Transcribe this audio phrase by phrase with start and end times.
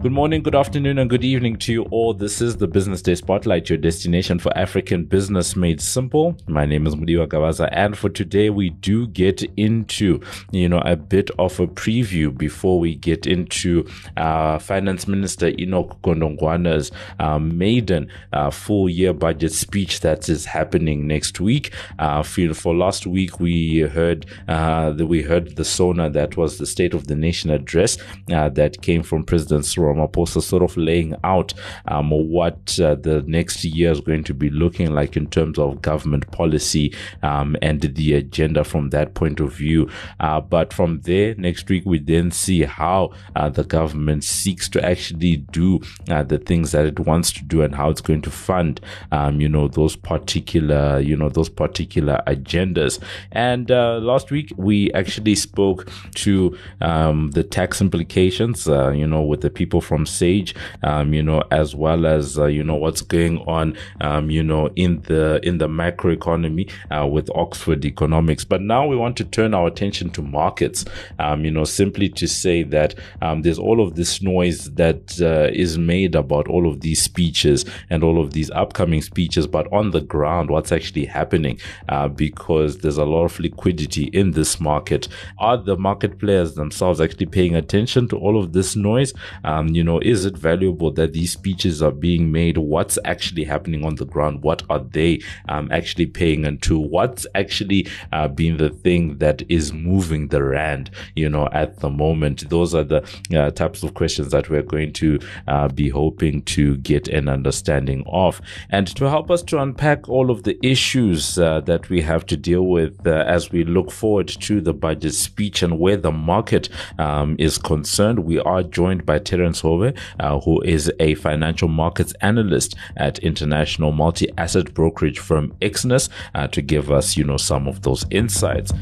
[0.00, 2.14] Good morning, good afternoon, and good evening to you all.
[2.14, 6.36] This is the Business Day Spotlight, your destination for African business made simple.
[6.46, 10.20] My name is Mudiwa Gabaza, and for today, we do get into,
[10.52, 16.00] you know, a bit of a preview before we get into uh, Finance Minister Enoch
[16.02, 21.74] Godongwana's uh, maiden uh, full year budget speech that is happening next week.
[21.98, 26.58] Uh, for, for last week, we heard uh, that we heard the SONA that was
[26.58, 27.98] the State of the Nation address
[28.32, 31.54] uh, that came from President Cyril Ramaphosa sort of laying out
[31.86, 35.82] um, what uh, the next year is going to be looking like in terms of
[35.82, 39.88] government policy um, and the agenda from that point of view.
[40.20, 44.84] Uh, but from there, next week, we then see how uh, the government seeks to
[44.84, 48.30] actually do uh, the things that it wants to do and how it's going to
[48.30, 48.80] fund,
[49.12, 52.98] um, you know, those particular, you know, those particular agendas.
[53.32, 59.22] And uh, last week, we actually spoke to um, the tax implications, uh, you know,
[59.22, 62.76] with the people people from Sage, um, you know, as well as uh, you know
[62.76, 68.44] what's going on, um, you know, in the in the macroeconomy uh, with Oxford Economics.
[68.44, 70.84] But now we want to turn our attention to markets,
[71.18, 75.50] um, you know, simply to say that um, there's all of this noise that uh,
[75.52, 79.90] is made about all of these speeches and all of these upcoming speeches, but on
[79.90, 81.58] the ground, what's actually happening?
[81.88, 85.08] Uh, because there's a lot of liquidity in this market.
[85.38, 89.12] Are the market players themselves actually paying attention to all of this noise?
[89.44, 92.58] Um, you know, is it valuable that these speeches are being made?
[92.58, 94.42] What's actually happening on the ground?
[94.42, 96.78] What are they um, actually paying into?
[96.78, 101.90] What's actually uh, being the thing that is moving the rand, you know, at the
[101.90, 102.48] moment?
[102.50, 103.02] Those are the
[103.34, 108.04] uh, types of questions that we're going to uh, be hoping to get an understanding
[108.06, 108.40] of.
[108.70, 112.36] And to help us to unpack all of the issues uh, that we have to
[112.36, 116.68] deal with uh, as we look forward to the budget speech and where the market
[116.98, 122.74] um, is concerned, we are joined by Terence Uh, who is a financial markets analyst
[122.96, 128.04] at international multi-asset brokerage firm Exness, uh, to give us, you know, some of those
[128.10, 128.72] insights.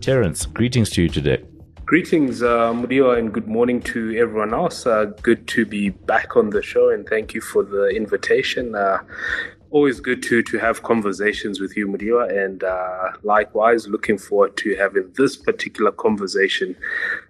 [0.00, 1.42] Terence, greetings to you today.
[1.84, 4.86] Greetings, uh, and good morning to everyone else.
[4.86, 8.74] Uh, good to be back on the show, and thank you for the invitation.
[8.74, 8.98] Uh,
[9.70, 14.76] always good to to have conversations with you, Mudiwa, and uh, likewise, looking forward to
[14.76, 16.76] having this particular conversation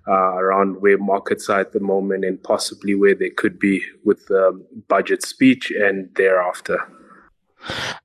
[0.08, 4.26] uh, around where markets are at the moment and possibly where they could be with
[4.26, 6.78] the budget speech and thereafter.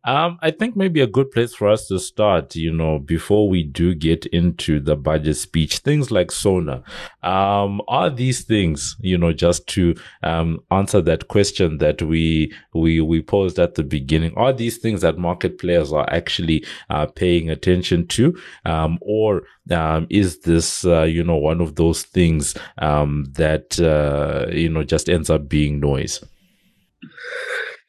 [0.03, 3.63] Um, I think maybe a good place for us to start, you know, before we
[3.63, 6.83] do get into the budget speech, things like Sona.
[7.23, 13.01] Um, are these things, you know, just to um, answer that question that we we
[13.01, 17.49] we posed at the beginning, are these things that market players are actually uh, paying
[17.49, 18.35] attention to,
[18.65, 24.51] um, or um, is this, uh, you know, one of those things um, that uh,
[24.51, 26.23] you know just ends up being noise?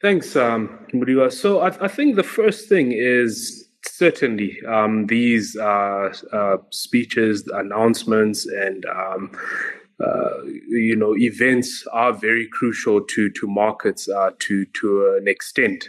[0.03, 0.85] Thanks, um.
[1.29, 8.45] So I, I, think the first thing is certainly um, these uh, uh, speeches, announcements,
[8.45, 9.31] and um,
[10.05, 15.87] uh, you know events are very crucial to to markets uh, to to an extent.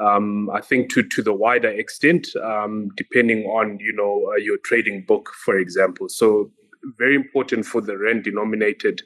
[0.00, 4.58] Um, I think to to the wider extent, um, depending on you know uh, your
[4.64, 6.08] trading book, for example.
[6.08, 6.50] So
[6.98, 9.02] very important for the rand denominated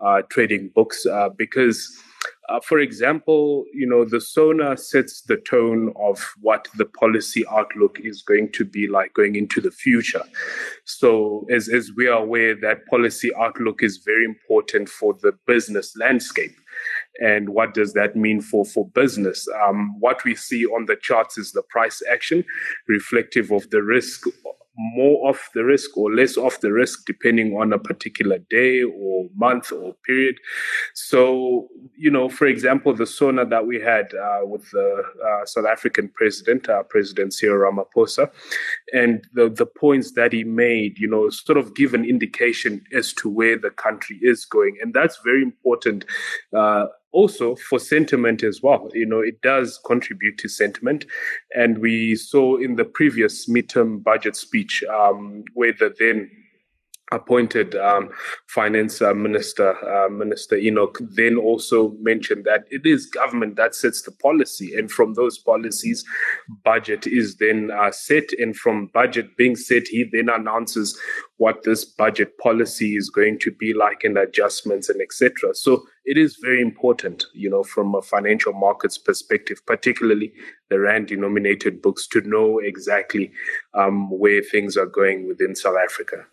[0.00, 1.04] uh, trading books
[1.36, 1.98] because
[2.48, 7.98] uh, for example, you know, the SONA sets the tone of what the policy outlook
[8.00, 10.22] is going to be like going into the future.
[10.84, 15.94] So, as, as we are aware, that policy outlook is very important for the business
[15.96, 16.56] landscape.
[17.20, 19.46] And what does that mean for, for business?
[19.66, 22.44] Um, what we see on the charts is the price action
[22.86, 24.24] reflective of the risk
[24.78, 29.28] more off the risk or less off the risk depending on a particular day or
[29.34, 30.36] month or period.
[30.94, 35.66] So, you know, for example, the SONA that we had uh, with the uh, South
[35.66, 38.30] African president, uh, President Cyril Ramaphosa,
[38.92, 43.12] and the, the points that he made, you know, sort of give an indication as
[43.14, 44.78] to where the country is going.
[44.80, 46.04] And that's very important
[46.56, 48.88] uh, also for sentiment as well.
[48.94, 51.06] You know, it does contribute to sentiment.
[51.54, 56.30] And we saw in the previous midterm budget speech um, where the then
[57.12, 58.10] appointed um,
[58.48, 64.02] finance uh, minister, uh, Minister Enoch, then also mentioned that it is government that sets
[64.02, 66.04] the policy, and from those policies,
[66.64, 70.98] budget is then uh, set, and from budget being set, he then announces
[71.38, 75.54] what this budget policy is going to be like, and adjustments and etc.
[75.54, 80.32] So it is very important, you know, from a financial markets perspective, particularly
[80.70, 83.30] the rand-denominated books, to know exactly
[83.74, 86.24] um, where things are going within South Africa.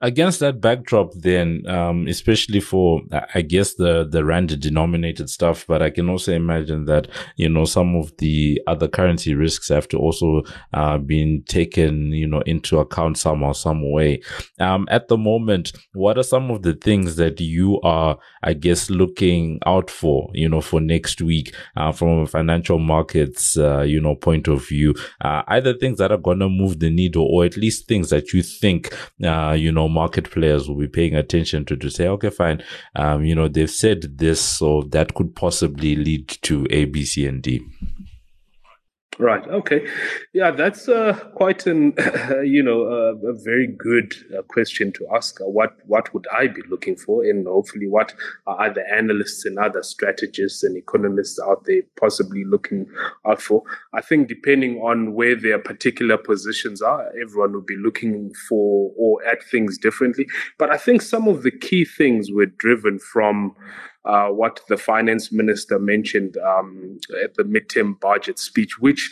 [0.00, 3.02] Against that backdrop, then, um, especially for,
[3.34, 7.64] I guess the, the rand denominated stuff, but I can also imagine that, you know,
[7.64, 10.42] some of the other currency risks have to also,
[10.74, 14.22] uh, been taken, you know, into account somehow, some way.
[14.58, 18.90] Um, at the moment, what are some of the things that you are, I guess,
[18.90, 24.00] looking out for, you know, for next week, uh, from a financial markets, uh, you
[24.00, 27.44] know, point of view, uh, either things that are going to move the needle or
[27.44, 28.94] at least things that you think,
[29.24, 32.62] uh, you know, market players will be paying attention to to say, okay, fine.
[32.96, 37.26] Um, you know, they've said this, so that could possibly lead to A, B, C,
[37.26, 37.62] and D.
[39.18, 39.46] Right.
[39.46, 39.86] Okay.
[40.32, 41.92] Yeah, that's uh, quite an
[42.44, 45.38] you know uh, a very good uh, question to ask.
[45.38, 48.14] Uh, what what would I be looking for, and hopefully, what
[48.46, 52.86] are other analysts and other strategists and economists out there possibly looking
[53.26, 53.62] out for?
[53.92, 59.22] I think depending on where their particular positions are, everyone will be looking for or
[59.26, 60.26] at things differently.
[60.58, 63.54] But I think some of the key things were driven from
[64.04, 69.10] uh, what the finance minister mentioned um, at the midterm budget speech, which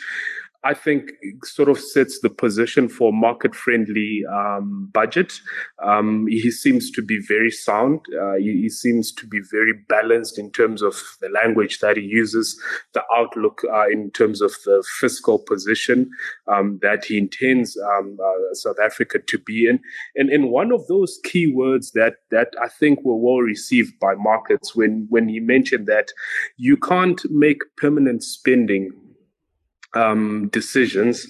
[0.63, 1.11] I think
[1.43, 5.33] sort of sets the position for market friendly um, budget.
[5.83, 8.01] Um, he seems to be very sound.
[8.19, 12.03] Uh, he, he, seems to be very balanced in terms of the language that he
[12.03, 12.61] uses,
[12.93, 16.09] the outlook uh, in terms of the fiscal position
[16.47, 19.79] um, that he intends um, uh, South Africa to be in.
[20.15, 24.13] And, and one of those key words that, that I think were well received by
[24.15, 26.11] markets when, when he mentioned that
[26.57, 28.91] you can't make permanent spending
[29.93, 31.27] um, decisions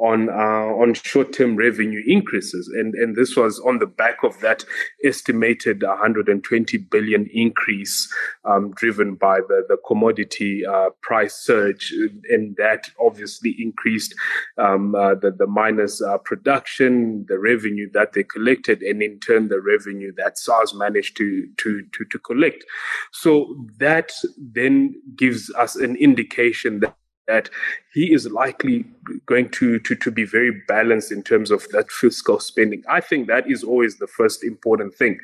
[0.00, 4.38] on uh, on short term revenue increases, and and this was on the back of
[4.40, 4.64] that
[5.04, 8.12] estimated 120 billion increase
[8.44, 11.92] um, driven by the the commodity uh, price surge,
[12.28, 14.14] and that obviously increased
[14.58, 19.48] um, uh, the the miners' uh, production, the revenue that they collected, and in turn
[19.48, 22.64] the revenue that SARS managed to to to, to collect.
[23.12, 27.48] So that then gives us an indication that that
[27.92, 28.84] he is likely
[29.26, 32.82] going to, to, to be very balanced in terms of that fiscal spending.
[32.88, 35.18] I think that is always the first important thing.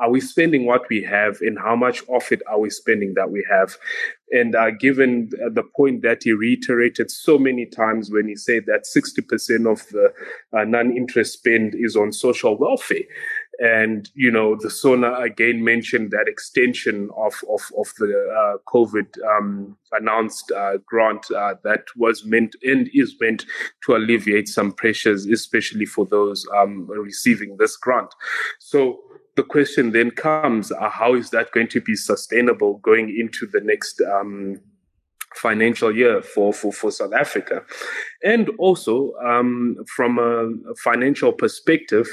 [0.00, 3.30] Are we spending what we have and how much of it are we spending that
[3.30, 3.76] we have?
[4.30, 8.84] And uh, given the point that he reiterated so many times when he said that
[8.84, 10.12] 60% of the
[10.52, 13.04] uh, non interest spend is on social welfare,
[13.58, 19.06] and, you know, the SONA again mentioned that extension of, of, of the uh, COVID
[19.36, 23.46] um, announced uh, grant uh, that was meant and is meant
[23.84, 28.14] to alleviate some pressures, especially for those um, receiving this grant.
[28.60, 29.00] So
[29.34, 33.60] the question then comes, uh, how is that going to be sustainable going into the
[33.60, 34.60] next um,
[35.38, 37.62] financial year for, for, for South Africa.
[38.22, 42.06] And also, um, from a, financial perspective,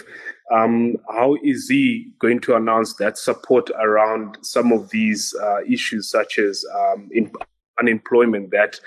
[0.51, 6.10] um, how is he going to announce that support around some of these uh, issues,
[6.10, 7.31] such as um, in
[7.80, 8.80] unemployment that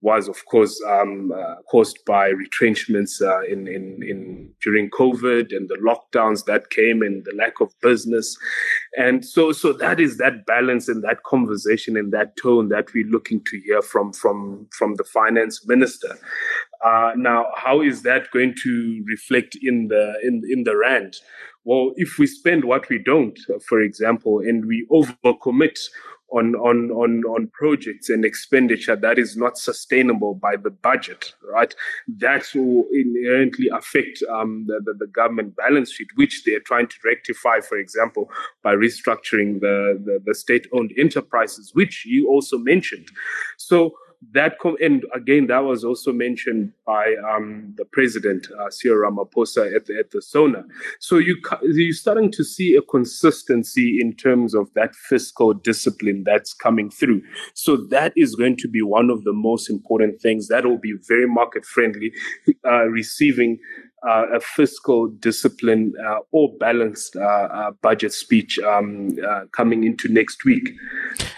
[0.00, 5.68] was, of course, um, uh, caused by retrenchments uh, in, in, in during COVID and
[5.68, 8.36] the lockdowns that came and the lack of business,
[8.98, 13.08] and so so that is that balance and that conversation and that tone that we're
[13.08, 16.18] looking to hear from from from the finance minister.
[16.84, 21.16] Uh, now, how is that going to reflect in the in in the rand?
[21.64, 25.78] Well, if we spend what we don't, for example, and we overcommit
[26.34, 31.72] on, on, on, on projects and expenditure that is not sustainable by the budget, right?
[32.18, 36.96] That will inherently affect um, the, the, the, government balance sheet, which they're trying to
[37.04, 38.30] rectify, for example,
[38.64, 43.08] by restructuring the, the, the state owned enterprises, which you also mentioned.
[43.56, 43.94] So
[44.32, 49.74] that com- and again that was also mentioned by um, the president uh, Cyril Ramaphosa
[49.74, 50.64] at the, at the SONA.
[51.00, 56.54] So you you're starting to see a consistency in terms of that fiscal discipline that's
[56.54, 57.22] coming through.
[57.54, 60.94] So that is going to be one of the most important things that will be
[61.06, 62.12] very market friendly,
[62.64, 63.58] uh, receiving
[64.06, 70.44] a fiscal discipline uh, or balanced uh, uh budget speech um, uh, coming into next
[70.44, 70.70] week.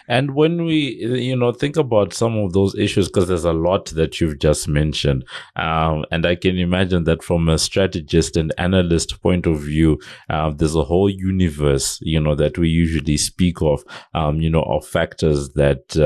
[0.08, 3.87] And when we, you know, think about some of those issues, because there's a lot
[3.87, 5.25] that you've just mentioned,
[5.56, 9.99] um, and I can imagine that from a strategist and analyst point of view,
[10.30, 14.62] uh, there's a whole universe, you know, that we usually speak of, um, you know,
[14.62, 15.96] of factors that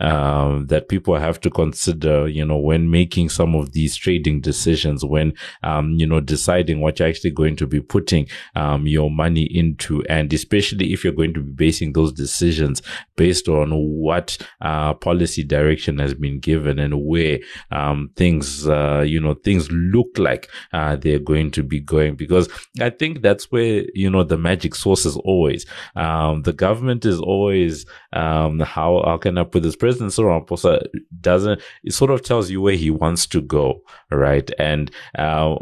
[0.00, 5.04] um, that people have to consider, you know, when making some of these trading decisions,
[5.04, 5.32] when
[5.62, 10.04] um, you know, deciding what you're actually going to be putting um, your money into,
[10.04, 12.82] and especially if you're going to be basing those decisions
[13.16, 17.38] based on what uh, policy direction has been given and where
[17.70, 22.14] um, things, uh, you know, things look like uh, they're going to be going.
[22.14, 22.48] Because
[22.80, 25.66] I think that's where you know the magic source is always.
[25.94, 29.76] Um, the government is always um, how how can I put this?
[29.76, 30.86] President Cyril Ramaphosa
[31.20, 31.60] doesn't.
[31.84, 34.50] It sort of tells you where he wants to go, right?
[34.58, 35.56] And uh,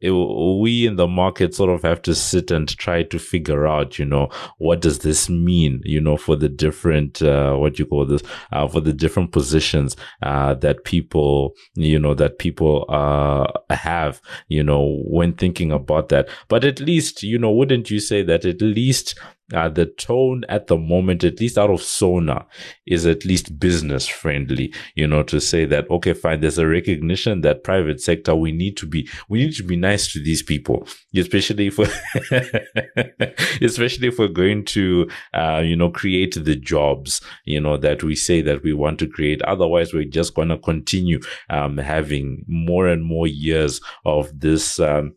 [0.00, 3.98] it, we in the market sort of have to sit and try to figure out,
[3.98, 4.28] you know,
[4.58, 8.68] what does this mean, you know, for the different, uh, what you call this, uh,
[8.68, 15.02] for the different positions, uh, that people, you know, that people, uh, have, you know,
[15.04, 16.28] when thinking about that.
[16.48, 19.18] But at least, you know, wouldn't you say that at least
[19.54, 22.46] uh, the tone at the moment, at least out of Sona,
[22.86, 24.74] is at least business friendly.
[24.94, 28.76] You know, to say that okay, fine, there's a recognition that private sector we need
[28.78, 30.86] to be we need to be nice to these people,
[31.16, 31.78] especially if
[33.62, 38.14] especially if we're going to uh, you know create the jobs you know that we
[38.14, 39.40] say that we want to create.
[39.42, 44.78] Otherwise, we're just going to continue um, having more and more years of this.
[44.78, 45.14] Um,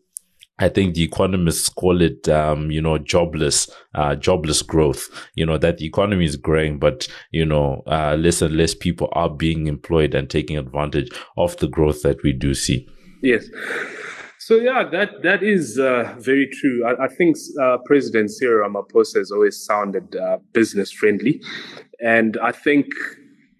[0.62, 5.08] I think the economists call it, um, you know, jobless, uh, jobless growth.
[5.34, 9.08] You know that the economy is growing, but you know, uh, less and less people
[9.12, 12.88] are being employed and taking advantage of the growth that we do see.
[13.22, 13.46] Yes.
[14.38, 16.84] So yeah, that that is uh, very true.
[16.86, 21.40] I, I think uh, President Cyril Ramaphosa has always sounded uh, business friendly,
[22.00, 22.86] and I think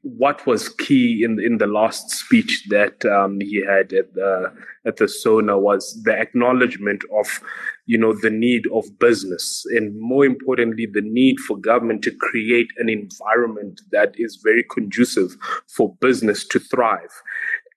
[0.03, 4.53] what was key in in the last speech that um, he had at the
[4.85, 7.41] at the Sona was the acknowledgement of
[7.87, 12.69] you know the need of business and more importantly the need for government to create
[12.79, 15.37] an environment that is very conducive
[15.69, 17.23] for business to thrive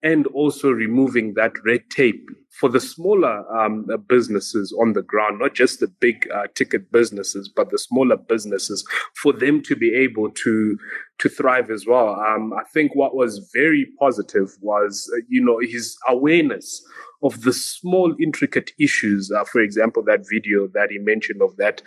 [0.01, 2.27] and also removing that red tape
[2.60, 7.50] for the smaller um, businesses on the ground, not just the big uh, ticket businesses,
[7.50, 8.86] but the smaller businesses,
[9.22, 10.78] for them to be able to
[11.18, 12.10] to thrive as well.
[12.10, 16.86] Um, I think what was very positive was, uh, you know, his awareness
[17.24, 19.32] of the small intricate issues.
[19.32, 21.82] Uh, for example, that video that he mentioned of that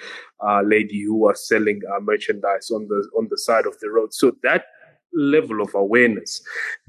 [0.46, 4.12] uh, lady who was selling uh, merchandise on the on the side of the road.
[4.12, 4.64] So that
[5.14, 6.40] level of awareness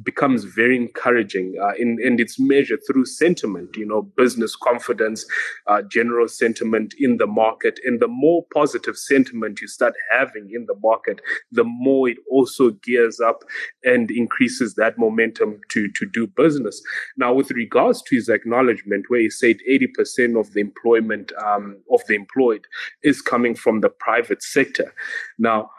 [0.03, 5.25] becomes very encouraging uh, in, and it's measured through sentiment, you know, business confidence,
[5.67, 7.79] uh, general sentiment in the market.
[7.83, 11.21] And the more positive sentiment you start having in the market,
[11.51, 13.43] the more it also gears up
[13.83, 16.81] and increases that momentum to, to do business.
[17.17, 22.01] Now, with regards to his acknowledgement, where he said 80% of the employment um, of
[22.07, 22.65] the employed
[23.03, 24.93] is coming from the private sector.
[25.37, 25.71] Now,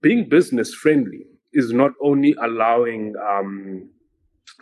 [0.00, 3.88] being business friendly is not only allowing um,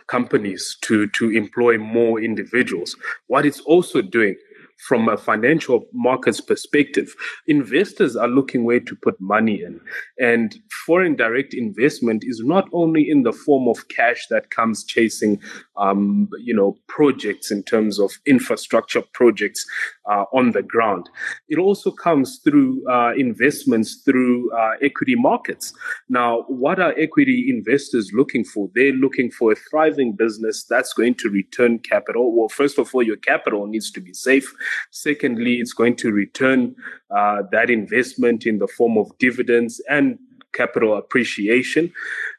[0.07, 2.95] companies to to employ more individuals.
[3.27, 4.35] What it's also doing
[4.77, 7.15] from a financial markets perspective,
[7.47, 9.81] investors are looking where to put money in.
[10.19, 15.41] And foreign direct investment is not only in the form of cash that comes chasing,
[15.77, 19.65] um, you know, projects in terms of infrastructure projects
[20.09, 21.09] uh, on the ground.
[21.49, 25.73] It also comes through uh, investments through uh, equity markets.
[26.09, 28.69] Now, what are equity investors looking for?
[28.73, 32.35] They're looking for a thriving business that's going to return capital.
[32.35, 34.53] Well, first of all, your capital needs to be safe.
[34.91, 36.75] Secondly, it's going to return
[37.15, 40.17] uh, that investment in the form of dividends and
[40.53, 41.93] capital appreciation,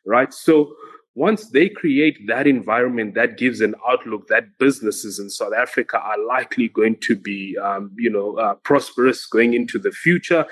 [0.05, 0.33] right?
[0.35, 0.75] So
[1.19, 6.25] once they create that environment that gives an outlook that businesses in South Africa are
[6.25, 10.47] likely going to be, um, you know, uh, prosperous going into the future,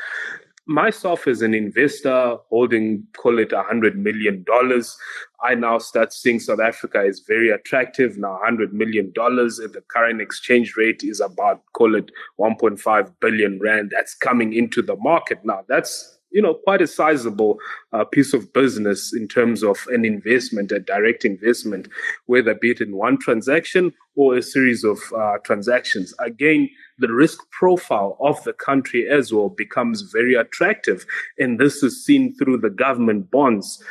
[0.66, 4.96] myself as an investor holding call it a hundred million dollars
[5.44, 8.18] i now start seeing south africa is very attractive.
[8.18, 13.60] Now hundred million dollars at the current exchange rate is about call it 1.5 billion
[13.60, 15.38] rand that's coming into the market.
[15.44, 17.58] Now that's you know, quite a sizable
[17.94, 21.88] uh, piece of business in terms of an investment, a direct investment,
[22.26, 26.12] whether be it in one transaction or a series of uh, transactions.
[26.18, 31.04] Again, the risk profile of the country as well becomes very attractive.
[31.38, 33.82] And this is seen through the government bonds.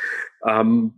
[0.46, 0.92] Um,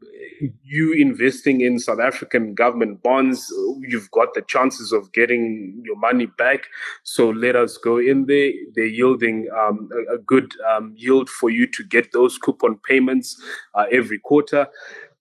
[0.64, 6.26] you investing in South African government bonds, you've got the chances of getting your money
[6.26, 6.66] back.
[7.02, 8.52] So let us go in there.
[8.74, 13.40] They're yielding um, a, a, good um, yield for you to get those coupon payments
[13.74, 14.68] uh, every quarter.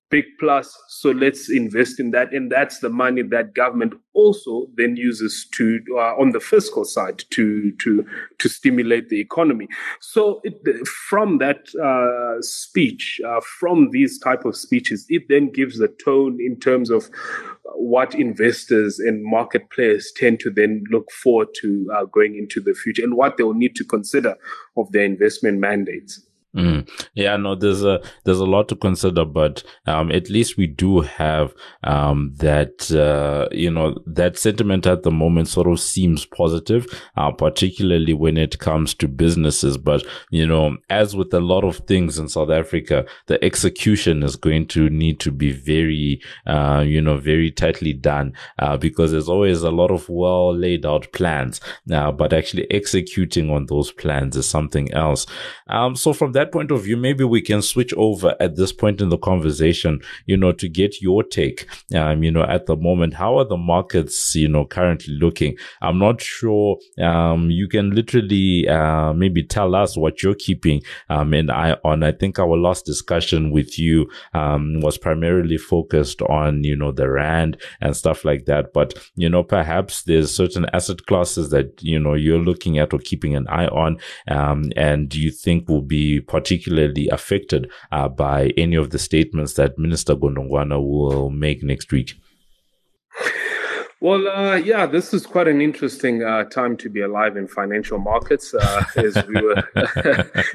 [0.10, 0.76] Big plus.
[0.88, 2.34] So let's invest in that.
[2.34, 7.24] And that's the money that government also then uses to, uh, on the fiscal side
[7.32, 8.06] to, to,
[8.40, 9.68] to stimulate the economy.
[10.00, 15.78] So it, from that uh, speech, uh, from these type of speeches, it then gives
[15.78, 17.10] the tone in terms of
[17.76, 22.74] what investors and market players tend to then look forward to uh, going into the
[22.74, 24.36] future and what they will need to consider
[24.78, 26.27] of their investment mandates.
[26.58, 26.90] Mm.
[27.14, 31.02] Yeah, no, there's a there's a lot to consider, but um, at least we do
[31.02, 36.88] have um, that uh, you know that sentiment at the moment sort of seems positive,
[37.16, 39.78] uh, particularly when it comes to businesses.
[39.78, 44.36] But you know, as with a lot of things in South Africa, the execution is
[44.36, 49.30] going to need to be very uh, you know very tightly done uh, because there's
[49.30, 51.62] always a lot of well laid out plans,
[51.94, 55.28] uh, but actually executing on those plans is something else.
[55.68, 59.02] Um, so from that point of view, maybe we can switch over at this point
[59.02, 61.68] in the conversation, you know, to get your take.
[61.94, 65.58] Um, you know, at the moment, how are the markets, you know, currently looking?
[65.82, 66.78] I'm not sure.
[67.02, 72.04] Um, you can literally, uh, maybe tell us what you're keeping, um, an eye on.
[72.04, 77.10] I think our last discussion with you, um, was primarily focused on, you know, the
[77.10, 78.74] rand and stuff like that.
[78.74, 83.00] But, you know, perhaps there's certain asset classes that, you know, you're looking at or
[83.00, 88.76] keeping an eye on, um, and you think will be particularly affected uh, by any
[88.76, 92.14] of the statements that Minister Godongwana will make next week?
[94.00, 97.98] Well, uh, yeah, this is quite an interesting uh, time to be alive in financial
[97.98, 99.64] markets, uh, as we were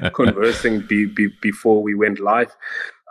[0.13, 2.55] conversing be, be, before we went live.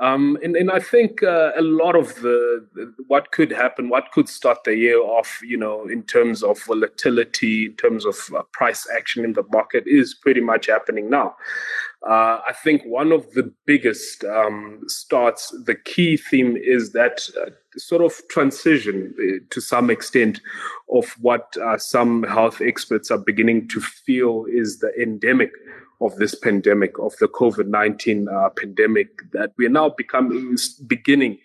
[0.00, 2.66] Um, and, and I think uh, a lot of the,
[3.06, 7.66] what could happen, what could start the year off, you know, in terms of volatility,
[7.66, 11.36] in terms of uh, price action in the market, is pretty much happening now.
[12.08, 17.50] Uh, I think one of the biggest um, starts, the key theme is that uh,
[17.76, 20.40] sort of transition uh, to some extent
[20.90, 25.52] of what uh, some health experts are beginning to feel is the endemic
[26.02, 30.56] of this pandemic, of the COVID 19 uh, pandemic, that we're now becoming,
[30.86, 31.38] beginning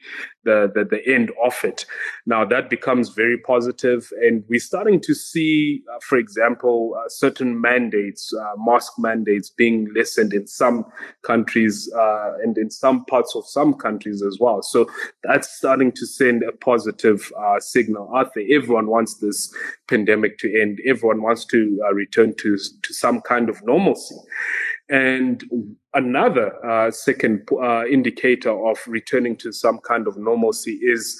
[0.47, 1.85] the, the, the, end of it.
[2.25, 7.59] Now, that becomes very positive, and we're starting to see, uh, for example, uh, certain
[7.59, 10.85] mandates, uh, mask mandates being lessened in some
[11.23, 14.61] countries uh, and in some parts of some countries as well.
[14.61, 14.89] So
[15.23, 18.45] that's starting to send a positive uh, signal out there.
[18.49, 19.53] Everyone wants this
[19.89, 24.15] pandemic to end, everyone wants to return to, to some kind of normalcy.
[24.89, 25.43] And
[25.93, 31.19] another uh, second uh, indicator of returning to some kind of normalcy is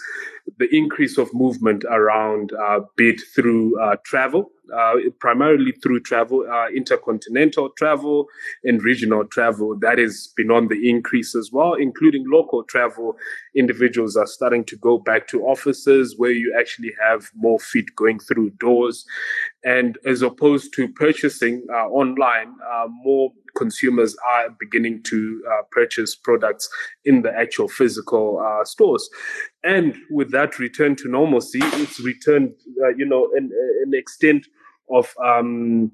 [0.58, 6.68] the increase of movement around uh, bid through uh, travel, uh, primarily through travel, uh,
[6.70, 8.28] intercontinental travel
[8.64, 9.78] and regional travel.
[9.80, 13.18] That has been on the increase as well, including local travel.
[13.56, 18.20] Individuals are starting to go back to offices where you actually have more feet going
[18.20, 19.06] through doors.
[19.66, 22.56] And as opposed to purchasing online,
[23.04, 25.18] more consumers are beginning to
[25.52, 26.66] uh, purchase products
[27.10, 29.10] in the actual physical uh, stores.
[29.64, 32.54] And with that return to normalcy, it's returned,
[32.84, 33.46] uh, you know, an,
[33.86, 34.48] an extent
[34.90, 35.92] of um,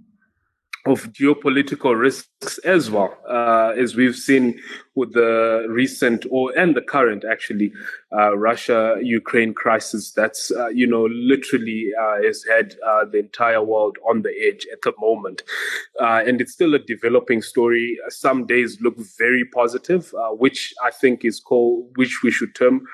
[0.85, 4.59] of geopolitical risks as well, uh, as we've seen
[4.95, 7.71] with the recent or and the current actually
[8.11, 10.11] uh, Russia Ukraine crisis.
[10.11, 14.67] That's uh, you know literally uh, has had uh, the entire world on the edge
[14.73, 15.43] at the moment,
[16.01, 17.97] uh, and it's still a developing story.
[18.09, 22.85] Some days look very positive, which I think is called which we should term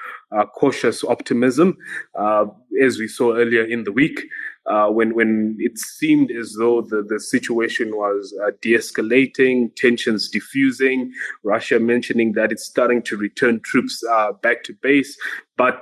[0.56, 1.76] cautious optimism,
[2.16, 4.28] as we saw earlier in the week
[4.70, 11.12] uh, when when it seemed as though the, the situation was uh, de-escalating, tensions diffusing,
[11.44, 15.18] Russia mentioning that it's starting to return troops uh, back to base,
[15.58, 15.82] but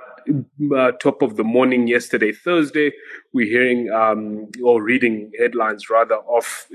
[0.75, 2.91] uh, top of the morning yesterday, Thursday,
[3.33, 6.67] we're hearing um, or reading headlines rather of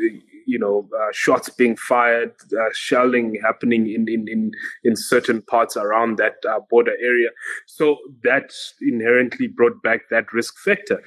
[0.47, 4.53] you know uh, shots being fired, uh, shelling happening in, in in
[4.85, 6.37] in certain parts around that
[6.71, 7.29] border area.
[7.67, 11.03] So that inherently brought back that risk factor.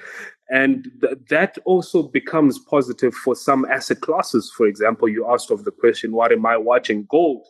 [0.48, 4.52] And th- that also becomes positive for some asset classes.
[4.56, 7.06] For example, you asked of the question, what am I watching?
[7.10, 7.46] Gold,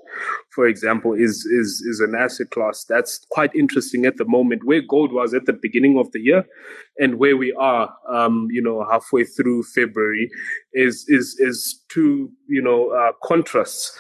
[0.51, 4.81] for example, is, is, is an asset class that's quite interesting at the moment, where
[4.81, 6.47] gold was at the beginning of the year
[6.99, 10.31] and where we are, um, you know, halfway through February
[10.73, 13.97] is, is, is two, you know, uh, contrasts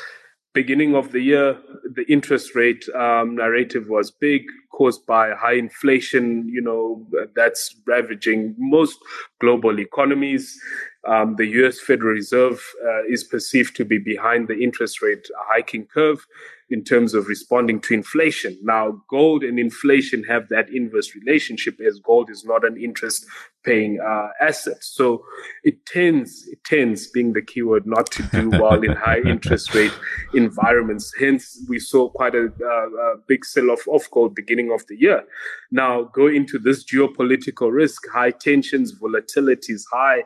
[0.56, 1.58] beginning of the year,
[1.92, 4.42] the interest rate um, narrative was big,
[4.76, 8.98] caused by high inflation, you know, that's ravaging most
[9.40, 10.60] global economies.
[11.08, 15.86] Um, the US Federal Reserve uh, is perceived to be behind the interest rate hiking
[15.86, 16.26] curve.
[16.68, 18.58] In terms of responding to inflation.
[18.62, 23.24] Now, gold and inflation have that inverse relationship as gold is not an interest
[23.64, 24.82] paying uh, asset.
[24.82, 25.24] So
[25.64, 29.92] it tends, it tends being the keyword not to do well in high interest rate
[30.34, 31.12] environments.
[31.18, 35.24] Hence, we saw quite a, a big sell off of gold beginning of the year.
[35.70, 40.22] Now go into this geopolitical risk, high tensions, volatility is high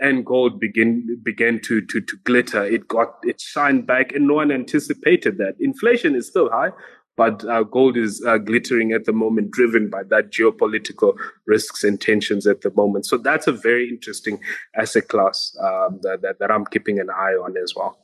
[0.00, 2.64] and gold begin began to to to glitter.
[2.64, 5.56] It got it shined back, and no one anticipated that.
[5.60, 6.70] Inflation is still high,
[7.16, 12.00] but uh, gold is uh, glittering at the moment, driven by that geopolitical risks and
[12.00, 13.06] tensions at the moment.
[13.06, 14.38] So that's a very interesting
[14.76, 17.98] asset class um, that, that that I'm keeping an eye on as well.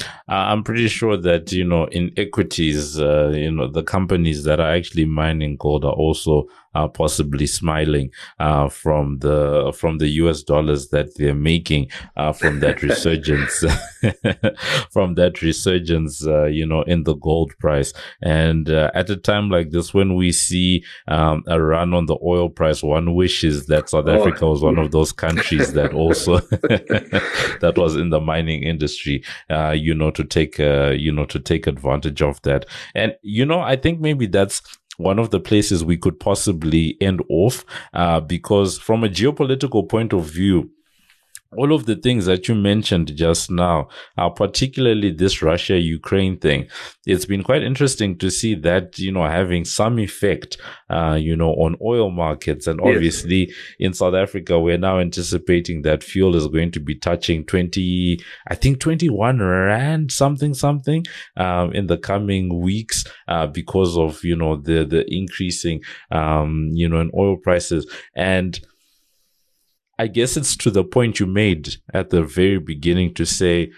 [0.00, 0.04] Uh,
[0.50, 4.70] I'm pretty sure that you know in equities, uh, you know the companies that are
[4.70, 10.42] actually mining gold are also uh, possibly smiling uh, from the from the U.S.
[10.42, 13.64] dollars that they're making uh, from that resurgence,
[14.90, 17.92] from that resurgence, uh, you know, in the gold price.
[18.22, 22.48] And at a time like this, when we see um, a run on the oil
[22.48, 24.20] price, one wishes that South oh.
[24.20, 26.38] Africa was one of those countries that also
[27.60, 29.22] that was in the mining industry.
[29.74, 32.66] you know, to take uh, you know to take advantage of that.
[32.94, 34.62] And you know, I think maybe that's
[34.98, 40.12] one of the places we could possibly end off uh, because from a geopolitical point
[40.12, 40.70] of view
[41.56, 46.68] all of the things that you mentioned just now, uh, particularly this Russia Ukraine thing,
[47.06, 50.58] it's been quite interesting to see that, you know, having some effect,
[50.90, 52.66] uh, you know, on oil markets.
[52.66, 53.56] And obviously yes.
[53.78, 58.54] in South Africa, we're now anticipating that fuel is going to be touching 20, I
[58.54, 61.06] think 21 Rand, something, something,
[61.38, 65.80] um, in the coming weeks, uh, because of, you know, the, the increasing,
[66.10, 67.90] um, you know, in oil prices.
[68.14, 68.60] And,
[69.98, 73.72] I guess it's to the point you made at the very beginning to say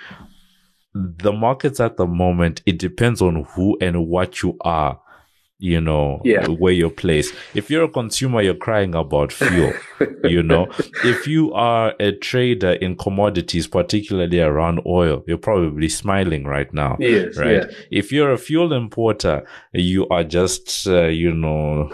[0.94, 5.00] the markets at the moment, it depends on who and what you are
[5.60, 6.46] you know, yeah.
[6.48, 7.34] where you're placed.
[7.54, 9.72] If you're a consumer, you're crying about fuel,
[10.24, 10.68] you know.
[11.04, 16.96] If you are a trader in commodities, particularly around oil, you're probably smiling right now,
[16.98, 17.68] yes, right?
[17.68, 17.76] Yeah.
[17.90, 21.90] If you're a fuel importer, you are just, uh, you know,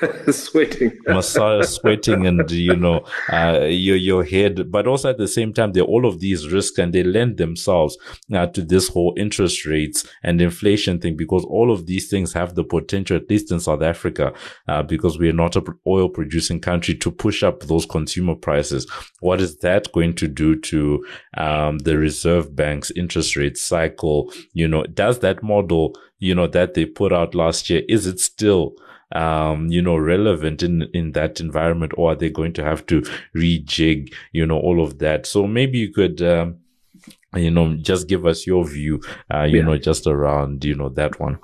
[0.30, 4.70] sweating, Messiah sweating, and you know, uh, your your head.
[4.70, 7.36] But also at the same time, there are all of these risks, and they lend
[7.36, 7.96] themselves
[8.32, 12.54] uh, to this whole interest rates and inflation thing because all of these things have
[12.54, 14.32] the potential, at least in South Africa,
[14.68, 18.90] uh, because we are not an oil producing country, to push up those consumer prices.
[19.20, 21.04] What is that going to do to
[21.36, 24.32] um, the Reserve Bank's interest rate cycle?
[24.52, 28.20] You know, does that model, you know, that they put out last year, is it
[28.20, 28.74] still
[29.12, 33.02] um, you know, relevant in, in that environment, or are they going to have to
[33.34, 35.26] rejig, you know, all of that?
[35.26, 36.58] So maybe you could, um,
[37.34, 39.00] you know, just give us your view,
[39.32, 39.64] uh, you yeah.
[39.64, 41.38] know, just around, you know, that one.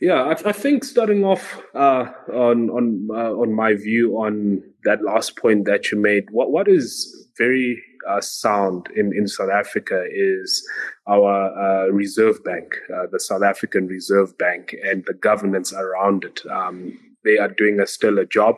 [0.00, 5.02] Yeah, I, I think starting off uh, on on uh, on my view on that
[5.02, 10.04] last point that you made, what what is very uh, sound in, in South Africa
[10.10, 10.62] is
[11.08, 16.42] our uh, Reserve Bank, uh, the South African Reserve Bank, and the governance around it.
[16.50, 18.56] Um, they are doing a stellar job.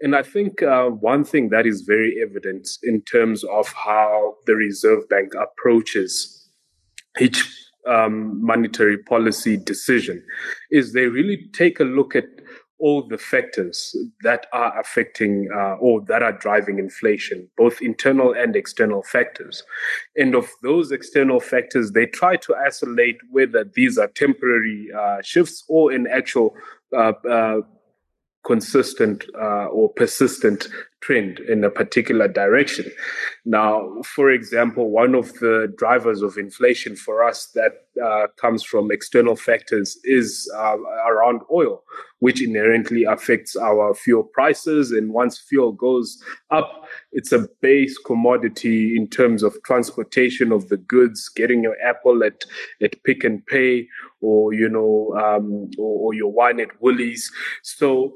[0.00, 4.54] And I think uh, one thing that is very evident in terms of how the
[4.54, 6.48] Reserve Bank approaches
[7.20, 7.44] each
[7.86, 10.22] um, monetary policy decision
[10.70, 12.26] is they really take a look at
[12.80, 18.56] all the factors that are affecting uh, or that are driving inflation, both internal and
[18.56, 19.62] external factors.
[20.16, 25.62] And of those external factors, they try to isolate whether these are temporary uh, shifts
[25.68, 26.54] or in actual
[26.96, 27.60] uh, uh
[28.42, 30.66] consistent uh, or persistent
[31.00, 32.90] trend in a particular direction.
[33.44, 38.90] Now, for example, one of the drivers of inflation for us that uh, comes from
[38.90, 40.76] external factors is uh,
[41.08, 41.82] around oil,
[42.18, 44.92] which inherently affects our fuel prices.
[44.92, 50.76] And once fuel goes up, it's a base commodity in terms of transportation of the
[50.76, 52.44] goods, getting your apple at,
[52.82, 53.88] at Pick n Pay
[54.20, 57.30] or, you know, um, or, or your wine at Woolies.
[57.62, 58.12] So,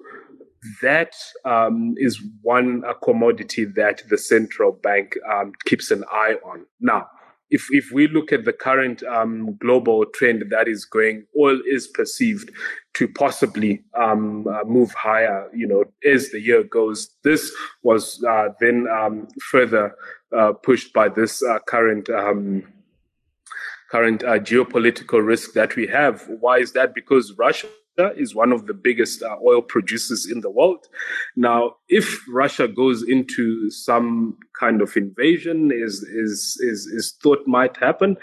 [0.83, 6.67] that um, is one a commodity that the central bank um, keeps an eye on.
[6.81, 7.09] Now,
[7.51, 11.87] if if we look at the current um, global trend that is going, oil is
[11.87, 12.51] perceived
[12.95, 15.49] to possibly um, uh, move higher.
[15.55, 19.95] You know, as the year goes, this was uh, then um, further
[20.37, 22.65] uh, pushed by this uh, current um,
[23.91, 26.27] current uh, geopolitical risk that we have.
[26.41, 26.95] Why is that?
[26.95, 27.69] Because Russia
[28.17, 30.89] is one of the biggest uh, oil producers in the world.
[31.37, 37.77] Now, if Russia goes into some kind of invasion is is is, is thought might
[37.77, 38.17] happen,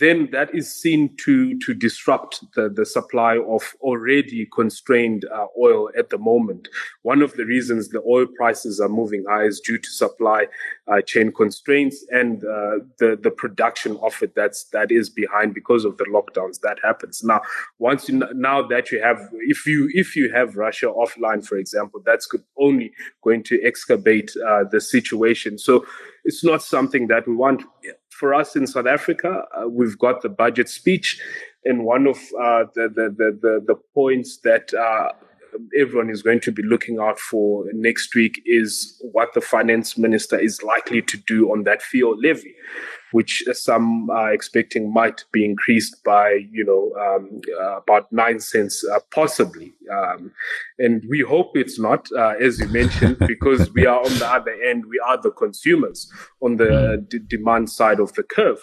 [0.00, 5.90] then that is seen to to disrupt the, the supply of already constrained uh, oil
[5.96, 6.68] at the moment.
[7.02, 10.46] One of the reasons the oil prices are moving high is due to supply
[10.88, 15.84] uh, chain constraints and uh, the the production of it that's that is behind because
[15.84, 17.40] of the lockdowns that happens now.
[17.78, 22.00] Once you now that you have if you if you have Russia offline, for example,
[22.04, 25.58] that's only going to excavate uh, the situation.
[25.58, 25.84] So
[26.24, 27.62] it's not something that we want
[28.20, 31.18] for us in South Africa, uh, we've got the budget speech,
[31.64, 35.08] and one of uh, the, the, the, the points that uh,
[35.80, 40.38] everyone is going to be looking out for next week is what the finance minister
[40.38, 42.54] is likely to do on that fuel levy,
[43.12, 48.84] which some are expecting might be increased by, you know, um, uh, about nine cents,
[48.92, 49.72] uh, possibly.
[49.92, 50.32] Um,
[50.78, 54.56] and we hope it's not, uh, as you mentioned, because we are on the other
[54.62, 58.60] end, we are the consumers on the d- demand side of the curve.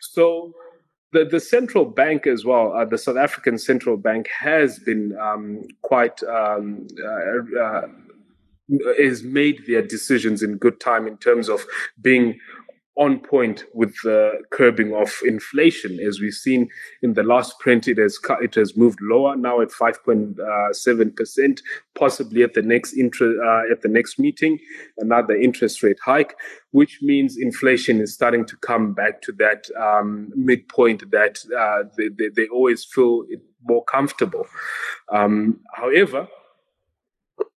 [0.00, 0.52] So
[1.12, 5.62] the, the central bank as well, uh, the South African central bank has been um,
[5.82, 7.88] quite um, uh, uh,
[8.98, 11.64] has made their decisions in good time in terms of
[12.00, 12.38] being
[12.96, 15.98] on point with the curbing of inflation.
[16.00, 16.68] As we've seen
[17.02, 21.62] in the last print, it has cut, it has moved lower now at 5.7 percent,
[21.94, 24.58] possibly at the next inter, uh, at the next meeting,
[24.98, 26.34] another interest rate hike,
[26.72, 32.08] which means inflation is starting to come back to that um, midpoint that uh, they,
[32.08, 33.24] they, they, always feel
[33.64, 34.46] more comfortable.
[35.12, 36.28] Um, however,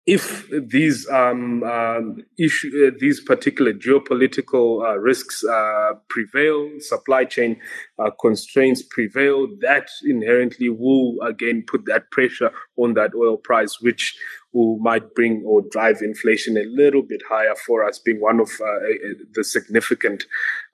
[0.08, 7.56] if these um, um, issue, uh, these particular geopolitical uh, risks uh, prevail, supply chain
[8.00, 14.18] uh, constraints prevail, that inherently will again put that pressure on that oil price, which
[14.54, 18.50] will might bring or drive inflation a little bit higher for us, being one of
[18.60, 18.80] uh,
[19.36, 20.26] the significant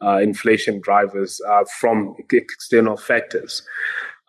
[0.01, 1.41] uh, inflation drivers
[1.79, 3.61] from external factors.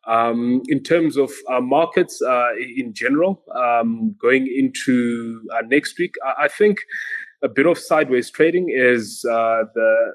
[0.09, 6.15] Um, in terms of uh, markets uh, in general, um, going into uh, next week,
[6.39, 6.79] I, think
[7.43, 10.13] a bit of sideways trading is uh, the,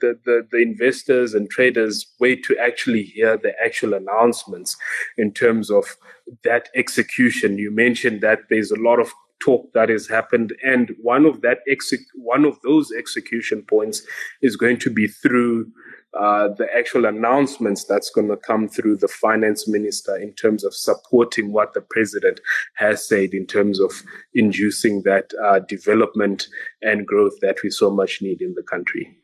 [0.00, 4.76] the, the the investors and traders wait to actually hear the actual announcements
[5.18, 5.96] in terms of
[6.44, 7.58] that execution.
[7.58, 9.12] You mentioned that there's a lot of
[9.44, 14.02] talk that has happened, and one of that exec- one of those execution points
[14.40, 15.66] is going to be through
[16.18, 20.74] uh, the actual announcements that's going to come through the finance minister in terms of
[20.74, 22.38] supporting what the president
[22.74, 24.02] has said in terms of
[24.34, 26.48] inducing that uh, development
[26.82, 29.16] and growth that we so much need in the country.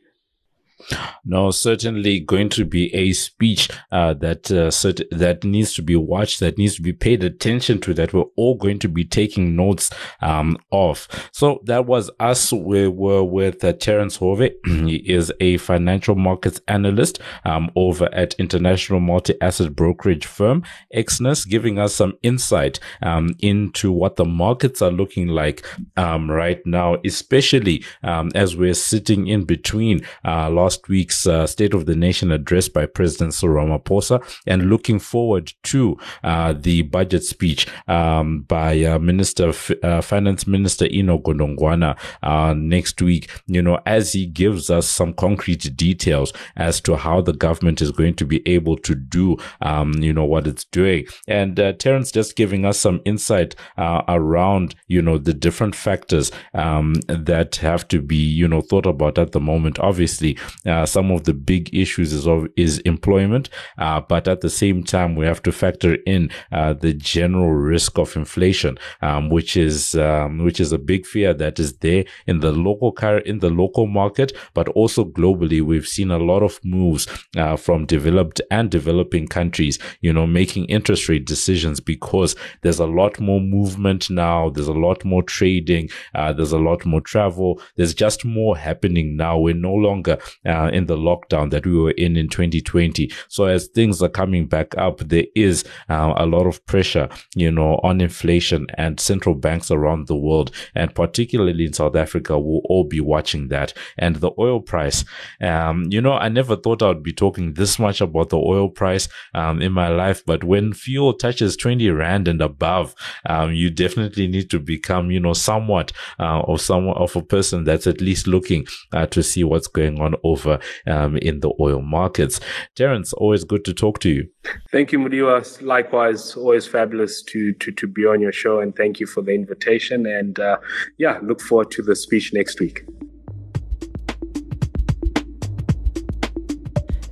[1.25, 5.97] No, certainly going to be a speech uh, that uh, cert- that needs to be
[5.97, 9.57] watched, that needs to be paid attention to, that we're all going to be taking
[9.57, 11.09] notes um, of.
[11.33, 12.53] So that was us.
[12.53, 14.51] We were with uh, Terence Hove.
[14.65, 20.63] he is a financial markets analyst um, over at International Multi-Asset Brokerage Firm
[20.95, 26.65] Exness, giving us some insight um, into what the markets are looking like um, right
[26.65, 31.97] now, especially um, as we're sitting in between uh, last week's uh, State of the
[31.97, 38.43] Nation address by President Cyril Ramaphosa and looking forward to uh, the budget speech um,
[38.43, 43.31] by uh, Minister uh, Finance Minister Enoch Godongwana uh, next week.
[43.47, 47.91] You know, as he gives us some concrete details as to how the government is
[47.91, 51.07] going to be able to do, um, you know, what it's doing.
[51.27, 57.57] And uh, just giving us some insight around, you know, the different factors um, that
[57.57, 59.79] have to be, you know, thought about at the moment.
[59.79, 64.51] Obviously, uh, some of the big issues is of, is employment, uh, but at the
[64.51, 69.57] same time we have to factor in uh, the general risk of inflation, um, which
[69.57, 73.39] is um, which is a big fear that is there in the local car in
[73.39, 75.63] the local market, but also globally.
[75.63, 80.65] We've seen a lot of moves uh, from developed and developing countries, you know, making
[80.67, 84.51] interest rate decisions because there's a lot more movement now.
[84.51, 85.91] There's a lot more trading.
[86.15, 87.61] Uh, there's a lot more travel.
[87.77, 89.39] There's just more happening now.
[89.39, 93.13] We're no longer uh, in the lockdown that we were in in 2020.
[93.29, 97.53] So as things are coming back up, there is uh, a lot of pressure, you
[97.53, 102.63] know, on inflation and central banks around the world, and particularly in South Africa, will
[102.65, 103.75] all be watching that.
[103.99, 105.05] And the oil price,
[105.41, 109.09] um, you know, I never thought I'd be talking this much about the oil price
[109.35, 112.95] um, in my life, but when fuel touches 20 rand and above,
[113.27, 117.65] um, you definitely need to become, you know, somewhat uh, of someone of a person
[117.65, 121.83] that's at least looking uh, to see what's going on over um, in the oil
[121.83, 122.41] markets.
[122.75, 124.29] Terence, always good to talk to you.
[124.71, 125.63] Thank you, Mudiwa.
[125.63, 129.33] Likewise, always fabulous to, to, to be on your show and thank you for the
[129.33, 130.07] invitation.
[130.07, 130.59] And uh,
[130.99, 132.85] yeah, look forward to the speech next week.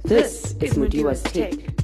[0.05, 1.76] This is Mudiwa's Take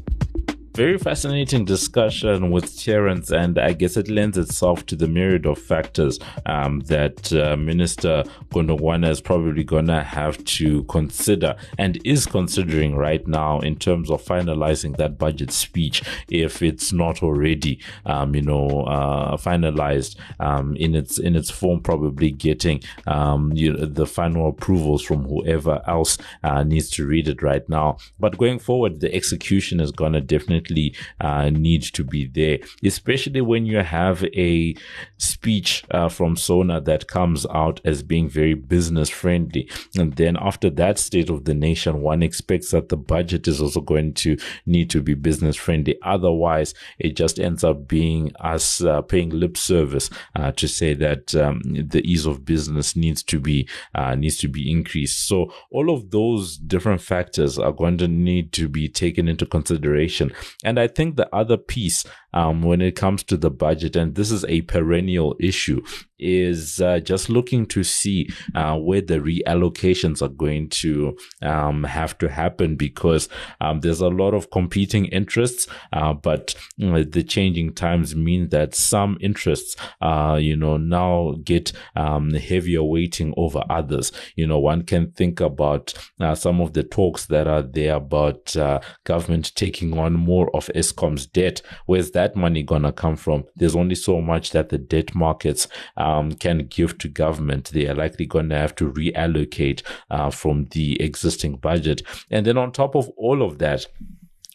[0.75, 5.59] very fascinating discussion with Terence, and I guess it lends itself to the myriad of
[5.59, 12.27] factors um, that uh, Minister Godongwana is probably going to have to consider and is
[12.27, 18.35] considering right now in terms of finalizing that budget speech, if it's not already, um,
[18.35, 23.85] you know, uh, finalized um, in its in its form, probably getting um, you know,
[23.85, 27.99] the final approvals from whoever else uh, needs to read it right now.
[28.19, 32.59] But going forward, the execution is going to definitely definitely uh, need to be there,
[32.85, 34.75] especially when you have a
[35.19, 39.69] speech uh, from Sona that comes out as being very business friendly.
[39.97, 43.81] And then after that state of the nation, one expects that the budget is also
[43.81, 45.99] going to need to be business friendly.
[46.03, 51.35] Otherwise, it just ends up being us uh, paying lip service uh, to say that
[51.35, 55.27] um, the ease of business needs to be uh, needs to be increased.
[55.27, 60.33] So all of those different factors are going to need to be taken into consideration
[60.65, 64.31] and I think the other piece, um, when it comes to the budget, and this
[64.31, 65.83] is a perennial issue,
[66.23, 72.17] is uh, just looking to see uh, where the reallocations are going to um, have
[72.19, 73.29] to happen because
[73.61, 78.49] um, there's a lot of competing interests, uh, but you know, the changing times mean
[78.51, 84.13] that some interests, uh, you know, now get um, heavier weighting over others.
[84.37, 88.57] You know, one can think about uh, some of the talks that are there about
[88.57, 91.63] uh, government taking on more of Eskom's debt.
[91.87, 93.45] Where's that money gonna come from?
[93.57, 95.69] There's only so much that the debt markets
[96.13, 97.71] um, can give to government.
[97.73, 102.03] They are likely going to have to reallocate uh, from the existing budget.
[102.31, 103.87] And then on top of all of that,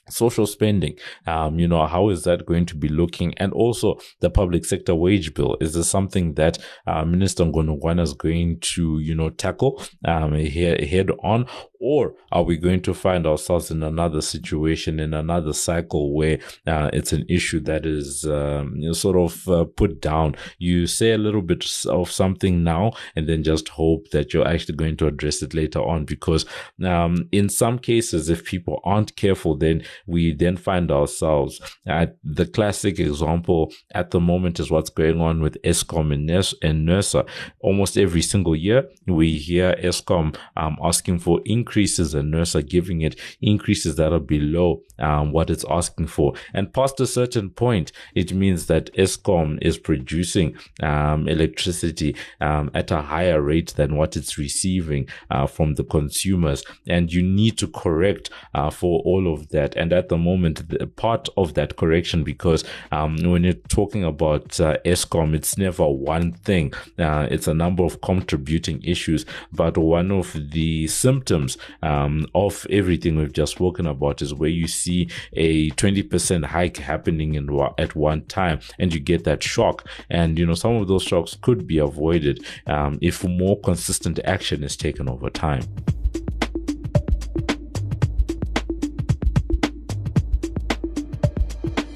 [0.10, 4.30] social spending um you know how is that going to be looking and also the
[4.30, 9.14] public sector wage bill is this something that uh, minister Godongwana is going to you
[9.14, 11.46] know tackle um head on
[11.80, 16.90] or are we going to find ourselves in another situation in another cycle where uh,
[16.94, 21.42] it's an issue that is um, sort of uh, put down you say a little
[21.42, 25.54] bit of something now and then just hope that you're actually going to address it
[25.54, 26.46] later on because
[26.84, 32.46] um, in some cases if people aren't careful then we then find ourselves at the
[32.46, 37.28] classic example at the moment is what's going on with Eskom and, Nes- and NERSA.
[37.60, 43.20] Almost every single year, we hear Eskom um, asking for increases and NERSA giving it
[43.42, 46.34] increases that are below um, what it's asking for.
[46.54, 52.90] And past a certain point, it means that Eskom is producing um, electricity um, at
[52.92, 56.64] a higher rate than what it's receiving uh, from the consumers.
[56.88, 59.76] And you need to correct uh, for all of that.
[59.76, 64.60] And at the moment, the, part of that correction, because um, when you're talking about
[64.62, 66.74] uh, Eskom, it's never one thing.
[66.98, 69.26] Uh, it's a number of contributing issues.
[69.52, 74.68] But one of the symptoms um, of everything we've just spoken about is where you
[74.68, 79.88] see a 20% hike happening in at one time and you get that shock.
[80.10, 84.64] And, you know, some of those shocks could be avoided um, if more consistent action
[84.64, 85.64] is taken over time.